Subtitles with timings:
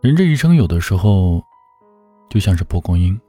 [0.00, 1.42] 人这一生，有的时候
[2.30, 3.20] 就像是蒲公英，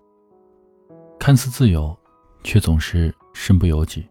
[1.19, 1.95] 看似自由，
[2.43, 4.07] 却总是身不由己。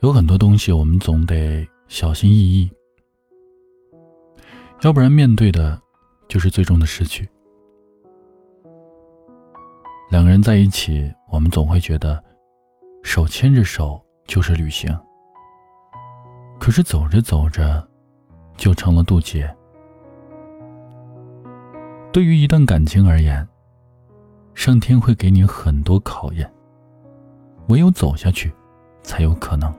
[0.00, 2.70] 有很多东西，我们总得小心翼翼，
[4.82, 5.80] 要不然面对的
[6.28, 7.26] 就是最终的失去。
[10.08, 12.22] 两个人在一起，我们总会觉得
[13.02, 14.96] 手牵着手就是旅行，
[16.60, 17.86] 可是走着走着
[18.56, 19.52] 就成了渡劫。
[22.12, 23.46] 对于一段感情而言，
[24.54, 26.50] 上天会给你很多考验，
[27.68, 28.52] 唯有走下去，
[29.02, 29.74] 才有可能。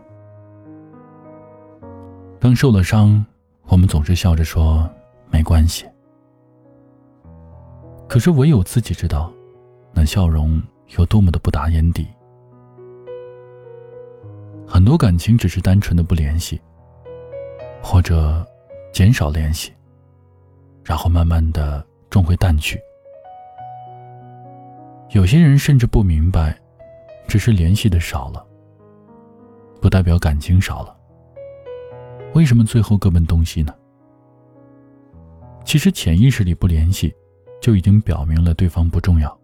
[2.40, 3.26] 当受了伤，
[3.68, 4.88] 我们总是笑着说
[5.32, 5.88] 没关系，
[8.10, 9.32] 可是唯有自己知道，
[9.98, 10.62] 那笑容
[10.96, 12.08] 有多么的不达眼底。
[14.68, 16.62] 很多感情只是单纯的不联系，
[17.82, 18.46] 或者
[18.94, 19.74] 减少联系，
[20.84, 21.84] 然后慢慢的。
[22.10, 22.80] 终会淡去。
[25.10, 26.58] 有些人甚至不明白，
[27.28, 28.48] 只是联系的少了，
[29.82, 30.98] 不代表感情少了。
[32.34, 33.76] 为什么最后各奔东西呢？
[35.66, 37.14] 其实潜意识里不联系，
[37.62, 39.38] 就已经表明了对方不重要。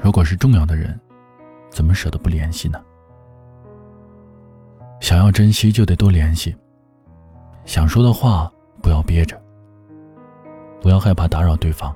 [0.00, 0.98] 如果是重要的人，
[1.70, 2.82] 怎么舍得不联系呢？
[5.00, 6.54] 想要珍惜，就得多联系。
[7.64, 8.50] 想说的话，
[8.82, 9.40] 不要憋着。
[10.80, 11.94] 不要害怕打扰对方。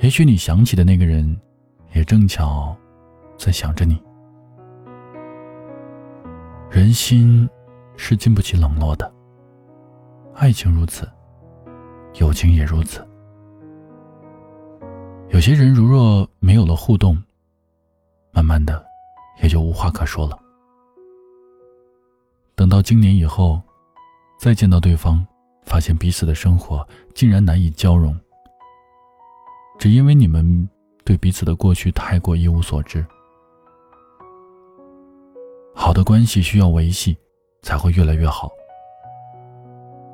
[0.00, 1.36] 也许你想起的那个人，
[1.94, 2.76] 也正巧
[3.38, 4.00] 在想着你。
[6.70, 7.48] 人心
[7.96, 9.10] 是经不起冷落的，
[10.34, 11.08] 爱情如此，
[12.20, 13.06] 友情也如此。
[15.34, 17.20] 有些人如若没有了互动，
[18.30, 18.86] 慢慢的
[19.42, 20.38] 也就无话可说了。
[22.54, 23.60] 等到今年以后，
[24.38, 25.26] 再见到对方。
[25.64, 28.16] 发现彼此的生活竟然难以交融，
[29.78, 30.68] 只因为你们
[31.04, 33.04] 对彼此的过去太过一无所知。
[35.74, 37.16] 好的关系需要维系，
[37.62, 38.48] 才会越来越好；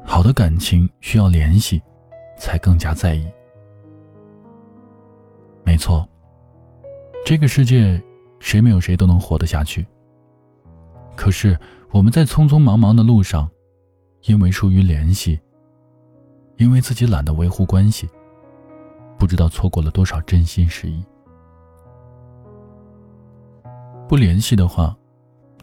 [0.02, 1.82] 好的感情需要联系，
[2.38, 3.26] 才更加在意。
[5.80, 6.06] 错，
[7.24, 8.00] 这个世界
[8.38, 9.84] 谁没有谁都能活得下去。
[11.16, 11.58] 可是
[11.90, 13.50] 我们在匆匆忙忙的路上。
[14.24, 15.40] 因为疏于联系，
[16.58, 18.06] 因为自己懒得维护关系，
[19.18, 21.02] 不知道错过了多少真心实意。
[24.06, 24.94] 不联系的话，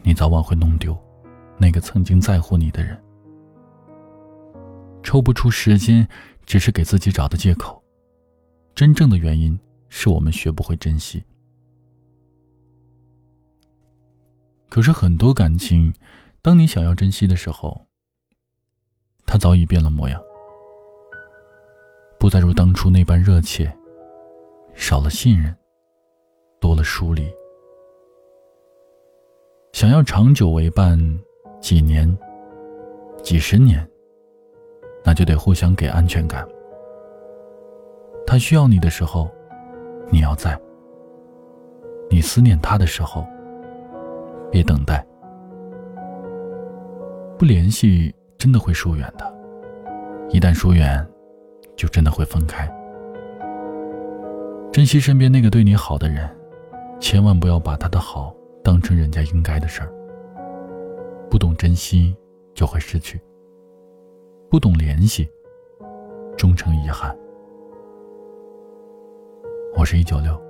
[0.02, 0.92] 你早晚会弄丢
[1.56, 3.00] 那个曾经在乎你的人。
[5.04, 6.04] 抽不出时间，
[6.44, 7.80] 只是给自己找的借口，
[8.74, 9.56] 真正的原因
[9.88, 11.22] 是我们学不会珍惜。
[14.68, 15.92] 可是很多感情，
[16.42, 17.80] 当你想要珍惜的时候，
[19.26, 20.22] 他早已变了模样，
[22.18, 23.72] 不再如当初那般热切，
[24.74, 25.56] 少了信任，
[26.60, 27.26] 多了疏离。
[29.72, 30.98] 想要长久为伴，
[31.60, 32.16] 几年、
[33.22, 33.88] 几十年，
[35.04, 36.46] 那就得互相给安全感。
[38.26, 39.30] 他需要你的时候，
[40.10, 40.52] 你要在；
[42.10, 43.26] 你思念他的时候，
[44.50, 45.06] 别等待。
[47.38, 48.14] 不联系。
[48.38, 49.34] 真的会疏远的，
[50.28, 51.04] 一旦疏远，
[51.74, 52.72] 就真的会分开。
[54.72, 56.30] 珍惜身边那个对你好的人，
[57.00, 58.32] 千万不要把他的好
[58.62, 59.92] 当成人家应该的事儿。
[61.28, 62.16] 不懂珍惜，
[62.54, 63.18] 就会失去；
[64.48, 65.28] 不懂联系，
[66.36, 67.12] 终成遗憾。
[69.74, 70.40] 我是一九六，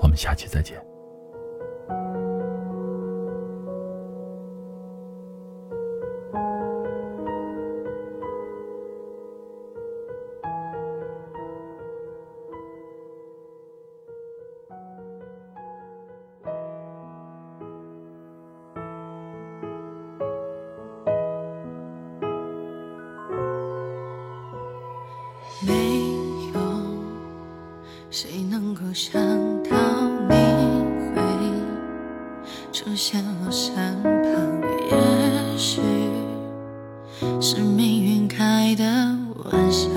[0.00, 0.89] 我们下期再见。
[28.22, 29.18] 谁能够想
[29.62, 29.70] 到
[30.28, 30.34] 你
[31.14, 31.22] 会
[32.70, 33.72] 出现我身
[34.02, 34.60] 旁？
[34.90, 35.80] 也许
[37.40, 38.84] 是命运开的
[39.50, 39.88] 玩笑，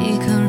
[0.00, 0.39] 一个